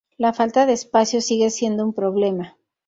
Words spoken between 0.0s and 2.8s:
La falta de espacio sigue siendo un problema.